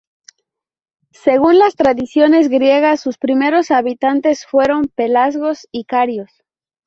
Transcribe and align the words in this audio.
Según 1.13 1.59
las 1.59 1.75
tradiciones 1.75 2.49
griegas, 2.49 3.01
sus 3.01 3.19
primeros 3.19 3.69
habitantes 3.69 4.47
fueron 4.47 4.87
pelasgos 4.87 5.67
y 5.71 5.83
carios. 5.83 6.31